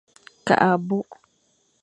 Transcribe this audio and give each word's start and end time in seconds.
Kakh 0.47 0.63
abôkh. 0.69 1.13